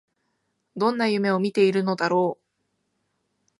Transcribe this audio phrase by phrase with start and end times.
[0.75, 2.43] どんな夢を見ているのだろう